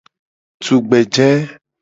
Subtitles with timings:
[0.65, 1.27] Tugbeje.